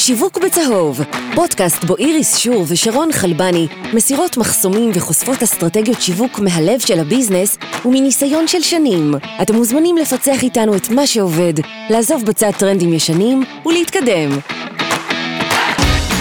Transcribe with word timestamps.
שיווק 0.00 0.38
בצהוב, 0.38 1.00
פודקאסט 1.34 1.84
בו 1.84 1.96
איריס 1.96 2.36
שור 2.36 2.64
ושרון 2.68 3.12
חלבני 3.12 3.68
מסירות 3.94 4.36
מחסומים 4.36 4.90
וחושפות 4.94 5.42
אסטרטגיות 5.42 6.00
שיווק 6.00 6.38
מהלב 6.38 6.80
של 6.80 7.00
הביזנס 7.00 7.58
ומניסיון 7.84 8.48
של 8.48 8.60
שנים. 8.60 9.14
אתם 9.42 9.54
מוזמנים 9.54 9.96
לפצח 9.96 10.42
איתנו 10.42 10.76
את 10.76 10.90
מה 10.90 11.06
שעובד, 11.06 11.52
לעזוב 11.90 12.24
בצד 12.24 12.50
טרנדים 12.58 12.92
ישנים 12.92 13.42
ולהתקדם. 13.66 14.30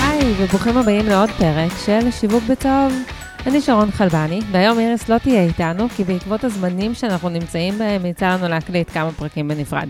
היי, 0.02 0.34
וברוכים 0.38 0.78
הבאים 0.78 1.06
לעוד 1.06 1.30
פרק 1.30 1.72
של 1.86 2.12
שיווק 2.12 2.44
בצהוב. 2.44 2.94
אני 3.48 3.62
שרון 3.62 3.92
חלבני, 3.92 4.40
והיום 4.52 4.80
איריס 4.80 5.10
לא 5.10 5.18
תהיה 5.18 5.44
איתנו, 5.44 5.90
כי 5.90 6.04
בעקבות 6.04 6.44
הזמנים 6.44 6.94
שאנחנו 6.94 7.30
נמצאים 7.30 7.78
בהם, 7.78 8.06
יצא 8.06 8.26
לנו 8.26 8.48
להקליט 8.48 8.90
כמה 8.94 9.12
פרקים 9.12 9.48
בנפרד. 9.48 9.90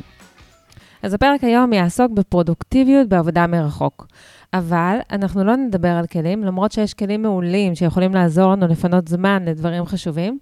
אז 1.03 1.13
הפרק 1.13 1.43
היום 1.43 1.73
יעסוק 1.73 2.11
בפרודוקטיביות 2.11 3.09
בעבודה 3.09 3.47
מרחוק. 3.47 4.07
אבל 4.53 4.97
אנחנו 5.11 5.43
לא 5.43 5.55
נדבר 5.55 5.89
על 5.89 6.07
כלים, 6.07 6.43
למרות 6.43 6.71
שיש 6.71 6.93
כלים 6.93 7.21
מעולים 7.21 7.75
שיכולים 7.75 8.13
לעזור 8.13 8.51
לנו 8.51 8.67
לפנות 8.67 9.07
זמן 9.07 9.45
לדברים 9.45 9.85
חשובים, 9.85 10.39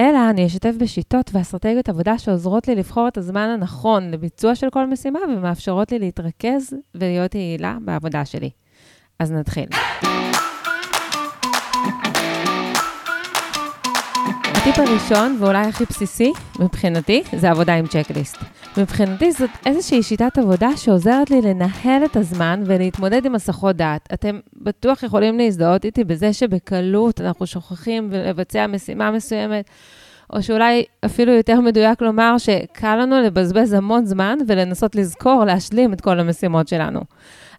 אלא 0.00 0.30
אני 0.30 0.46
אשתף 0.46 0.74
בשיטות 0.78 1.30
ואסטרטגיות 1.34 1.88
עבודה 1.88 2.18
שעוזרות 2.18 2.68
לי 2.68 2.74
לבחור 2.74 3.08
את 3.08 3.18
הזמן 3.18 3.48
הנכון 3.48 4.10
לביצוע 4.10 4.54
של 4.54 4.70
כל 4.70 4.86
משימה 4.86 5.18
ומאפשרות 5.28 5.92
לי 5.92 5.98
להתרכז 5.98 6.74
ולהיות 6.94 7.34
יעילה 7.34 7.76
בעבודה 7.84 8.24
שלי. 8.24 8.50
אז 9.18 9.32
נתחיל. 9.32 9.66
הטיפ 14.74 14.88
הראשון, 14.88 15.36
ואולי 15.40 15.66
הכי 15.66 15.84
בסיסי, 15.84 16.32
מבחינתי, 16.58 17.22
זה 17.36 17.50
עבודה 17.50 17.74
עם 17.74 17.86
צ'קליסט. 17.86 18.36
מבחינתי 18.76 19.32
זאת 19.32 19.50
איזושהי 19.66 20.02
שיטת 20.02 20.38
עבודה 20.38 20.76
שעוזרת 20.76 21.30
לי 21.30 21.40
לנהל 21.42 22.04
את 22.04 22.16
הזמן 22.16 22.62
ולהתמודד 22.66 23.26
עם 23.26 23.34
הסחות 23.34 23.76
דעת. 23.76 24.08
אתם 24.14 24.38
בטוח 24.56 25.02
יכולים 25.02 25.38
להזדהות 25.38 25.84
איתי 25.84 26.04
בזה 26.04 26.32
שבקלות 26.32 27.20
אנחנו 27.20 27.46
שוכחים 27.46 28.10
לבצע 28.12 28.66
משימה 28.66 29.10
מסוימת, 29.10 29.70
או 30.32 30.42
שאולי 30.42 30.84
אפילו 31.04 31.32
יותר 31.32 31.60
מדויק 31.60 32.02
לומר 32.02 32.38
שקל 32.38 32.96
לנו 32.96 33.20
לבזבז 33.20 33.72
המון 33.72 34.04
זמן 34.04 34.38
ולנסות 34.46 34.94
לזכור 34.94 35.44
להשלים 35.44 35.92
את 35.92 36.00
כל 36.00 36.20
המשימות 36.20 36.68
שלנו. 36.68 37.00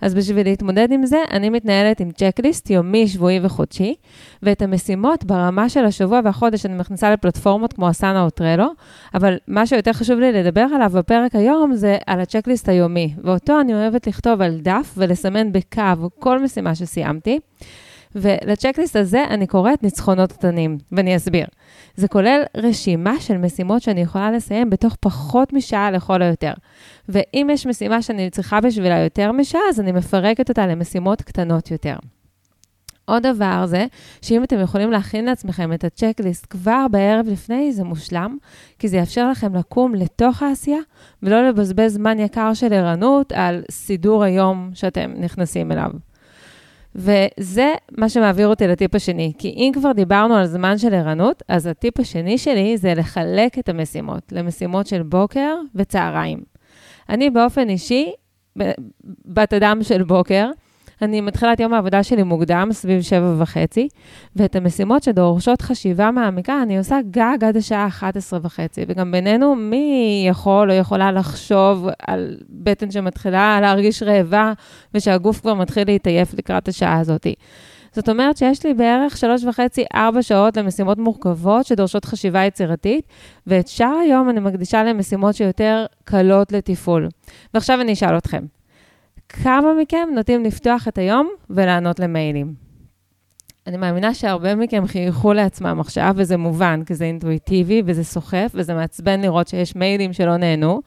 אז 0.02 0.16
בשביל 0.16 0.48
להתמודד 0.48 0.92
עם 0.92 1.06
זה, 1.06 1.18
אני 1.32 1.50
מתנהלת 1.50 2.00
עם 2.00 2.12
צ'קליסט 2.12 2.70
יומי, 2.70 3.08
שבועי 3.08 3.40
וחודשי, 3.44 3.96
ואת 4.44 4.62
המשימות 4.62 5.24
ברמה 5.24 5.70
של 5.70 5.86
השבוע 5.86 6.20
והחודש 6.24 6.66
אני 6.66 6.78
מכניסה 6.78 7.12
לפלטפורמות 7.12 7.74
כמו 7.74 7.90
אסנה 7.90 8.24
או 8.24 8.30
טרלו, 8.30 8.68
אבל 9.14 9.38
מה 9.48 9.68
שיותר 9.68 9.94
חשוב 9.94 10.20
לי 10.20 10.32
לדבר 10.32 10.66
עליו 10.76 10.92
בפרק 10.94 11.36
היום 11.36 11.76
זה 11.76 11.98
על 12.08 12.20
הצ'קליסט 12.20 12.70
היומי, 12.70 13.14
ואותו 13.24 13.60
אני 13.62 13.74
אוהבת 13.74 14.08
לכתוב 14.08 14.42
על 14.42 14.58
דף 14.62 14.94
ולסמן 14.98 15.52
בקו 15.52 16.10
כל 16.20 16.44
משימה 16.44 16.76
שסיימתי. 16.76 17.40
ולצ'קליסט 18.16 18.96
הזה 18.96 19.24
אני 19.30 19.48
קוראת 19.48 19.84
ניצחונות 19.84 20.32
קטנים, 20.32 20.78
ואני 20.92 21.16
אסביר. 21.16 21.46
זה 21.96 22.08
כולל 22.08 22.44
רשימה 22.58 23.20
של 23.20 23.38
משימות 23.38 23.82
שאני 23.82 24.02
יכולה 24.02 24.32
לסיים 24.32 24.70
בתוך 24.70 24.96
פחות 25.00 25.54
משעה 25.54 25.92
לכל 25.92 26.22
היותר. 26.22 26.54
ואם 27.10 27.48
יש 27.52 27.66
משימה 27.66 28.02
שאני 28.02 28.30
צריכה 28.30 28.62
בשבילה 28.62 29.00
יותר 29.00 29.32
משעה, 29.32 29.62
אז 29.70 29.80
אני 29.80 29.92
מפרקת 29.92 30.50
אותה 30.50 30.68
למשימות 30.68 31.22
קטנות 31.22 31.72
יותר. 31.72 31.96
עוד 33.06 33.28
דבר 33.28 33.66
זה, 33.66 33.86
שאם 34.22 34.44
אתם 34.44 34.60
יכולים 34.60 34.92
להכין 34.92 35.26
לעצמכם 35.26 35.74
את 35.74 35.84
הצ'קליסט 35.84 36.46
כבר 36.50 36.86
בערב 36.92 37.28
לפני, 37.28 37.72
זה 37.72 37.84
מושלם, 37.84 38.38
כי 38.80 38.88
זה 38.88 38.98
יאפשר 38.98 39.30
לכם 39.30 39.56
לקום 39.56 39.96
לתוך 39.96 40.44
העשייה, 40.44 40.80
ולא 41.24 41.48
לבזבז 41.50 41.94
זמן 41.94 42.20
יקר 42.20 42.54
של 42.54 42.74
ערנות 42.74 43.32
על 43.32 43.64
סידור 43.72 44.24
היום 44.24 44.70
שאתם 44.74 45.14
נכנסים 45.18 45.72
אליו. 45.72 45.92
וזה 46.96 47.74
מה 47.98 48.10
שמעביר 48.10 48.48
אותי 48.48 48.68
לטיפ 48.68 48.96
השני, 48.96 49.34
כי 49.38 49.50
אם 49.50 49.72
כבר 49.74 49.92
דיברנו 49.92 50.36
על 50.36 50.46
זמן 50.46 50.78
של 50.78 50.94
ערנות, 50.94 51.44
אז 51.48 51.68
הטיפ 51.68 52.00
השני 52.00 52.38
שלי 52.38 52.78
זה 52.78 52.94
לחלק 52.94 53.60
את 53.60 53.70
המשימות 53.70 54.32
למשימות 54.32 54.88
של 54.88 55.04
בוקר 55.04 55.56
וצהריים. 55.76 56.44
אני 57.10 57.30
באופן 57.30 57.70
אישי, 57.70 58.12
בת 59.26 59.54
אדם 59.54 59.84
של 59.84 60.04
בוקר, 60.04 60.50
אני 61.02 61.22
מתחילה 61.22 61.54
את 61.54 61.60
יום 61.60 61.74
העבודה 61.74 62.04
שלי 62.04 62.24
מוקדם, 62.24 62.70
סביב 62.72 63.02
שבע 63.02 63.36
וחצי, 63.38 63.88
ואת 64.36 64.56
המשימות 64.56 65.04
שדורשות 65.04 65.62
חשיבה 65.62 66.12
מעמיקה, 66.12 66.62
אני 66.62 66.78
עושה 66.78 66.98
גג 67.12 67.38
עד 67.42 67.58
השעה 67.58 67.88
11 67.88 68.40
וחצי. 68.44 68.86
וגם 68.88 69.12
בינינו, 69.12 69.56
מי 69.56 70.26
יכול 70.30 70.72
או 70.72 70.76
יכולה 70.76 71.12
לחשוב 71.12 71.88
על 72.08 72.38
בטן 72.50 72.92
שמתחילה 72.92 73.62
להרגיש 73.62 74.04
רעבה, 74.04 74.54
ושהגוף 74.94 75.42
כבר 75.42 75.54
מתחיל 75.54 75.84
להתעייף 75.88 76.34
לקראת 76.34 76.68
השעה 76.68 77.00
הזאת. 77.00 77.28
זאת 77.92 78.10
אומרת 78.10 78.38
שיש 78.38 78.66
לי 78.66 78.74
בערך 78.74 79.18
שלוש 79.18 79.44
וחצי, 79.44 79.84
ארבע 79.96 80.22
שעות 80.22 80.58
למשימות 80.58 80.98
מורכבות 80.98 81.66
שדורשות 81.66 82.06
חשיבה 82.06 82.46
יצירתית, 82.46 83.06
ואת 83.48 83.68
שאר 83.68 83.98
היום 84.04 84.30
אני 84.30 84.40
מקדישה 84.40 84.84
למשימות 84.84 85.36
שיותר 85.36 85.86
קלות 86.04 86.52
לתפעול. 86.52 87.08
ועכשיו 87.54 87.82
אני 87.82 87.94
אשאל 87.94 88.18
אתכם, 88.18 88.46
כמה 89.30 89.74
מכם 89.82 90.08
נוטים 90.16 90.44
לפתוח 90.44 90.88
את 90.88 90.98
היום 90.98 91.30
ולענות 91.50 92.00
למיילים? 92.00 92.66
אני 93.68 93.78
מאמינה 93.78 94.14
שהרבה 94.14 94.56
מכם 94.56 94.88
חייכו 94.88 95.34
לעצמם 95.34 95.80
עכשיו, 95.80 96.14
וזה 96.16 96.38
מובן, 96.38 96.82
כי 96.86 96.96
זה 96.96 97.06
אינטואיטיבי 97.06 97.82
וזה 97.86 98.04
סוחף, 98.04 98.52
וזה 98.54 98.74
מעצבן 98.74 99.22
לראות 99.22 99.48
שיש 99.48 99.76
מיילים 99.76 100.14
שלא 100.14 100.38
נהנו. 100.38 100.82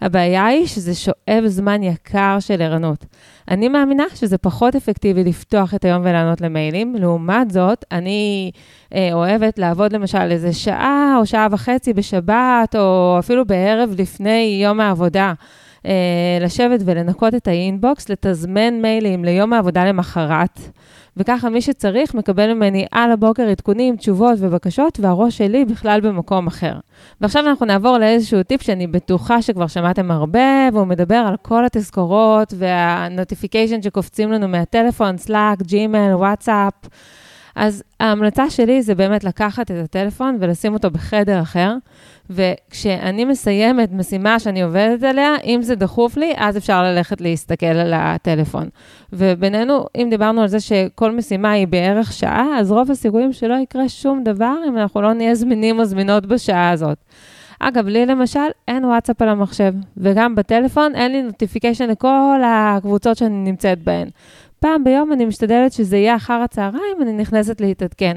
הבעיה 0.00 0.46
היא 0.46 0.66
שזה 0.66 0.94
שואב 0.94 1.46
זמן 1.46 1.82
יקר 1.82 2.36
של 2.40 2.62
ערנות. 2.62 3.06
אני 3.48 3.68
מאמינה 3.68 4.04
שזה 4.14 4.38
פחות 4.38 4.76
אפקטיבי 4.76 5.24
לפתוח 5.24 5.74
את 5.74 5.84
היום 5.84 6.02
ולענות 6.04 6.40
למיילים. 6.40 6.94
לעומת 6.94 7.50
זאת, 7.50 7.84
אני 7.92 8.50
אה, 8.94 9.08
אוהבת 9.12 9.58
לעבוד 9.58 9.92
למשל 9.92 10.30
איזה 10.30 10.52
שעה 10.52 11.16
או 11.18 11.26
שעה 11.26 11.46
וחצי 11.50 11.92
בשבת, 11.92 12.76
או 12.78 13.16
אפילו 13.18 13.44
בערב 13.44 13.94
לפני 13.98 14.60
יום 14.62 14.80
העבודה. 14.80 15.32
אה, 15.86 16.38
לשבת 16.40 16.80
ולנקות 16.84 17.34
את 17.34 17.48
ה 17.48 17.57
inbox, 17.57 18.08
לתזמן 18.08 18.74
מיילים 18.82 19.24
ליום 19.24 19.52
העבודה 19.52 19.84
למחרת, 19.84 20.60
וככה 21.16 21.50
מי 21.50 21.60
שצריך 21.62 22.14
מקבל 22.14 22.54
ממני 22.54 22.86
על 22.90 23.12
הבוקר 23.12 23.42
עדכונים, 23.42 23.96
תשובות 23.96 24.34
ובקשות, 24.38 25.00
והראש 25.00 25.38
שלי 25.38 25.64
בכלל 25.64 26.00
במקום 26.00 26.46
אחר. 26.46 26.74
ועכשיו 27.20 27.46
אנחנו 27.48 27.66
נעבור 27.66 27.98
לאיזשהו 27.98 28.42
טיפ 28.42 28.62
שאני 28.62 28.86
בטוחה 28.86 29.42
שכבר 29.42 29.66
שמעתם 29.66 30.10
הרבה, 30.10 30.68
והוא 30.72 30.86
מדבר 30.86 31.14
על 31.28 31.34
כל 31.42 31.64
התזכורות 31.64 32.54
וה 32.58 32.76
notification 32.76 33.82
שקופצים 33.82 34.32
לנו 34.32 34.48
מהטלפון, 34.48 35.18
סלאק, 35.18 35.62
ג'ימל, 35.62 36.14
וואטסאפ. 36.14 36.72
אז 37.56 37.82
ההמלצה 38.00 38.50
שלי 38.50 38.82
זה 38.82 38.94
באמת 38.94 39.24
לקחת 39.24 39.70
את 39.70 39.76
הטלפון 39.84 40.36
ולשים 40.40 40.74
אותו 40.74 40.90
בחדר 40.90 41.40
אחר, 41.42 41.74
וכשאני 42.30 43.24
מסיימת 43.24 43.92
משימה 43.92 44.38
שאני 44.38 44.62
עובדת 44.62 45.02
עליה, 45.02 45.34
אם 45.44 45.62
זה 45.62 45.74
דחוף 45.74 46.16
לי, 46.16 46.32
אז 46.36 46.56
אפשר 46.56 46.82
ללכת 46.82 47.20
להסתכל 47.20 47.66
על 47.66 47.92
הטלפון. 47.96 48.68
ובינינו, 49.12 49.86
אם 49.96 50.06
דיברנו 50.10 50.42
על 50.42 50.48
זה 50.48 50.60
שכל 50.60 51.12
משימה 51.12 51.50
היא 51.50 51.66
בערך 51.66 52.12
שעה, 52.12 52.46
אז 52.58 52.72
רוב 52.72 52.90
הסיכויים 52.90 53.32
שלא 53.32 53.54
יקרה 53.54 53.88
שום 53.88 54.24
דבר 54.24 54.54
אם 54.68 54.78
אנחנו 54.78 55.02
לא 55.02 55.12
נהיה 55.12 55.34
זמינים 55.34 55.78
או 55.78 55.84
זמינות 55.84 56.26
בשעה 56.26 56.70
הזאת. 56.70 56.98
אגב, 57.60 57.86
לי 57.86 58.06
למשל 58.06 58.40
אין 58.68 58.84
וואטסאפ 58.84 59.22
על 59.22 59.28
המחשב, 59.28 59.74
וגם 59.96 60.34
בטלפון 60.34 60.94
אין 60.94 61.12
לי 61.12 61.22
נוטיפיקיישן 61.22 61.88
לכל 61.88 62.40
הקבוצות 62.44 63.16
שאני 63.16 63.50
נמצאת 63.50 63.84
בהן. 63.84 64.08
פעם 64.62 64.84
ביום 64.84 65.12
אני 65.12 65.24
משתדלת 65.24 65.72
שזה 65.72 65.96
יהיה 65.96 66.16
אחר 66.16 66.32
הצהריים, 66.32 66.96
אני 67.02 67.12
נכנסת 67.12 67.60
להתעדכן. 67.60 68.16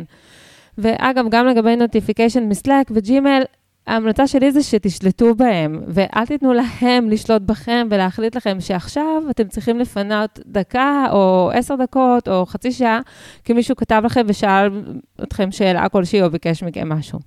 ואגב, 0.77 1.25
גם 1.29 1.47
לגבי 1.47 1.75
notification 1.75 2.43
מסלאק 2.43 2.91
וג'ימל, 2.91 3.43
ההמלצה 3.87 4.27
שלי 4.27 4.51
זה 4.51 4.63
שתשלטו 4.63 5.35
בהם, 5.35 5.81
ואל 5.87 6.25
תיתנו 6.25 6.53
להם 6.53 7.09
לשלוט 7.09 7.41
בכם 7.41 7.87
ולהחליט 7.91 8.35
לכם 8.35 8.57
שעכשיו 8.59 9.23
אתם 9.29 9.47
צריכים 9.47 9.79
לפנות 9.79 10.39
דקה 10.45 11.05
או 11.11 11.51
עשר 11.53 11.75
דקות 11.75 12.27
או 12.27 12.45
חצי 12.45 12.71
שעה, 12.71 12.99
כי 13.43 13.53
מישהו 13.53 13.75
כתב 13.75 14.01
לכם 14.05 14.21
ושאל 14.27 14.83
אתכם 15.23 15.51
שאלה 15.51 15.89
כלשהי 15.89 16.21
או 16.21 16.29
ביקש 16.29 16.63
מכם 16.63 16.89
משהו. 16.89 17.19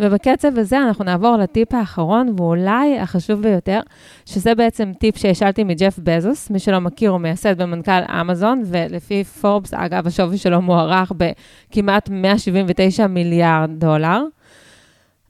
ובקצב 0.00 0.58
הזה 0.58 0.78
אנחנו 0.78 1.04
נעבור 1.04 1.36
לטיפ 1.36 1.74
האחרון, 1.74 2.34
ואולי 2.36 2.98
החשוב 2.98 3.42
ביותר, 3.42 3.80
שזה 4.26 4.54
בעצם 4.54 4.92
טיפ 4.98 5.16
שהשאלתי 5.16 5.64
מג'ף 5.64 5.98
בזוס, 6.02 6.50
מי 6.50 6.58
שלא 6.58 6.78
מכיר, 6.78 7.10
הוא 7.10 7.18
מייסד 7.18 7.54
ומנכ"ל 7.58 8.02
אמזון, 8.20 8.62
ולפי 8.66 9.24
פורבס, 9.24 9.74
אגב, 9.74 10.06
השווי 10.06 10.38
שלו 10.38 10.62
מוערך 10.62 11.12
בכמעט 11.16 12.08
179 12.08 13.06
מיליארד 13.06 13.70
דולר. 13.70 14.22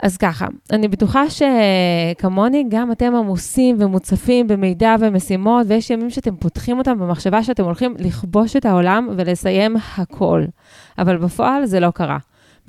אז 0.03 0.17
ככה, 0.17 0.47
אני 0.73 0.89
בטוחה 0.89 1.23
שכמוני, 1.31 2.65
גם 2.69 2.93
אתם 2.93 3.15
עמוסים 3.15 3.77
ומוצפים 3.79 4.47
במידע 4.47 4.95
ומשימות, 5.01 5.67
ויש 5.69 5.91
ימים 5.91 6.11
שאתם 6.11 6.37
פותחים 6.37 6.79
אותם 6.79 6.99
במחשבה 6.99 7.43
שאתם 7.43 7.65
הולכים 7.65 7.95
לכבוש 7.99 8.57
את 8.57 8.67
העולם 8.67 9.09
ולסיים 9.17 9.77
הכל. 9.97 10.45
אבל 10.99 11.17
בפועל 11.17 11.67
זה 11.67 11.81
לא 11.81 11.91
קרה, 11.91 12.19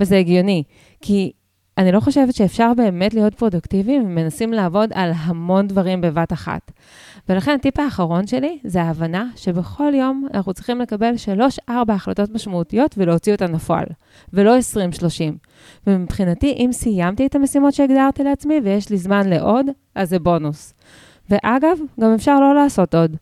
וזה 0.00 0.18
הגיוני, 0.18 0.62
כי 1.00 1.32
אני 1.78 1.92
לא 1.92 2.00
חושבת 2.00 2.34
שאפשר 2.34 2.72
באמת 2.76 3.14
להיות 3.14 3.34
פרודוקטיביים 3.34 4.02
אם 4.02 4.14
מנסים 4.14 4.52
לעבוד 4.52 4.90
על 4.94 5.12
המון 5.16 5.66
דברים 5.66 6.00
בבת 6.00 6.32
אחת. 6.32 6.72
ולכן 7.28 7.54
הטיפ 7.54 7.80
האחרון 7.80 8.26
שלי 8.26 8.58
זה 8.64 8.82
ההבנה 8.82 9.26
שבכל 9.36 9.94
יום 9.94 10.26
אנחנו 10.34 10.54
צריכים 10.54 10.80
לקבל 10.80 11.14
3-4 11.68 11.72
החלטות 11.88 12.30
משמעותיות 12.30 12.94
ולהוציא 12.98 13.32
אותן 13.32 13.52
לפועל, 13.52 13.86
ולא 14.32 14.56
20-30. 14.58 14.76
ומבחינתי, 15.86 16.52
אם 16.52 16.70
סיימתי 16.72 17.26
את 17.26 17.34
המשימות 17.34 17.74
שהגדרתי 17.74 18.24
לעצמי 18.24 18.60
ויש 18.64 18.90
לי 18.90 18.96
זמן 18.96 19.28
לעוד, 19.28 19.66
אז 19.94 20.10
זה 20.10 20.18
בונוס. 20.18 20.74
ואגב, 21.30 21.78
גם 22.00 22.14
אפשר 22.14 22.40
לא 22.40 22.54
לעשות 22.54 22.94
עוד. 22.94 23.16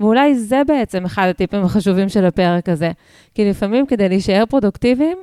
ואולי 0.00 0.34
זה 0.34 0.62
בעצם 0.66 1.04
אחד 1.04 1.26
הטיפים 1.30 1.64
החשובים 1.64 2.08
של 2.08 2.24
הפרק 2.24 2.68
הזה. 2.68 2.90
כי 3.34 3.50
לפעמים 3.50 3.86
כדי 3.86 4.08
להישאר 4.08 4.44
פרודוקטיביים 4.48 5.18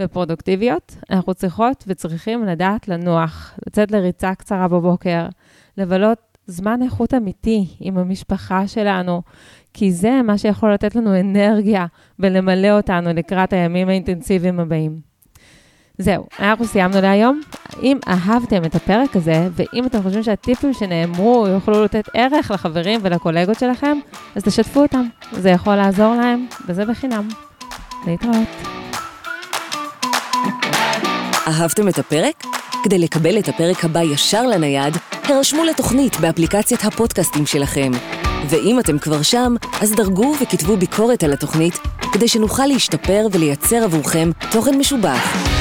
ופרודוקטיביות, 0.00 0.96
אנחנו 1.10 1.34
צריכות 1.34 1.84
וצריכים 1.86 2.44
לדעת 2.44 2.88
לנוח, 2.88 3.54
לצאת 3.66 3.90
לריצה 3.90 4.34
קצרה 4.34 4.68
בבוקר, 4.68 5.26
לבלות 5.78 6.18
זמן 6.46 6.82
איכות 6.82 7.14
אמיתי 7.14 7.66
עם 7.80 7.98
המשפחה 7.98 8.66
שלנו, 8.66 9.22
כי 9.74 9.92
זה 9.92 10.20
מה 10.24 10.38
שיכול 10.38 10.74
לתת 10.74 10.96
לנו 10.96 11.20
אנרגיה 11.20 11.86
ולמלא 12.18 12.76
אותנו 12.76 13.12
לקראת 13.12 13.52
הימים 13.52 13.88
האינטנסיביים 13.88 14.60
הבאים. 14.60 15.00
זהו, 15.98 16.26
אנחנו 16.38 16.64
סיימנו 16.64 17.00
להיום. 17.00 17.40
אם 17.82 17.98
אהבתם 18.08 18.64
את 18.64 18.74
הפרק 18.74 19.16
הזה, 19.16 19.48
ואם 19.52 19.86
אתם 19.86 20.02
חושבים 20.02 20.22
שהטיפים 20.22 20.72
שנאמרו 20.72 21.46
יוכלו 21.48 21.84
לתת 21.84 22.08
ערך 22.14 22.50
לחברים 22.50 23.00
ולקולגות 23.02 23.58
שלכם, 23.58 23.98
אז 24.36 24.42
תשתפו 24.42 24.82
אותם, 24.82 25.06
זה 25.32 25.50
יכול 25.50 25.76
לעזור 25.76 26.14
להם, 26.14 26.46
וזה 26.68 26.84
בחינם. 26.84 27.28
להתראות. 28.06 28.75
אהבתם 31.46 31.88
את 31.88 31.98
הפרק? 31.98 32.44
כדי 32.84 32.98
לקבל 32.98 33.38
את 33.38 33.48
הפרק 33.48 33.84
הבא 33.84 34.02
ישר 34.02 34.46
לנייד, 34.46 34.96
הרשמו 35.24 35.64
לתוכנית 35.64 36.20
באפליקציית 36.20 36.84
הפודקאסטים 36.84 37.46
שלכם. 37.46 37.90
ואם 38.48 38.80
אתם 38.80 38.98
כבר 38.98 39.22
שם, 39.22 39.54
אז 39.80 39.92
דרגו 39.92 40.34
וכתבו 40.42 40.76
ביקורת 40.76 41.24
על 41.24 41.32
התוכנית, 41.32 41.78
כדי 42.12 42.28
שנוכל 42.28 42.66
להשתפר 42.66 43.26
ולייצר 43.32 43.84
עבורכם 43.84 44.30
תוכן 44.50 44.78
משובח. 44.78 45.55